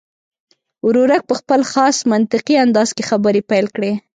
ورورک 0.87 1.21
په 1.29 1.33
خپل 1.39 1.61
خاص 1.71 1.97
منطقي 2.11 2.55
انداز 2.65 2.89
کې 2.95 3.07
خبرې 3.09 3.41
پیل 3.49 3.65
کړې. 3.75 3.91